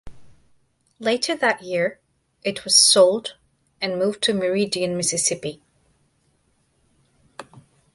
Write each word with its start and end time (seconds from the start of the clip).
Later 0.99 1.35
that 1.35 1.61
year, 1.61 1.99
it 2.43 2.63
was 2.65 2.75
sold 2.81 3.35
and 3.79 3.99
moved 3.99 4.23
to 4.23 4.33
Meridian, 4.33 4.97
Mississippi. 4.97 5.61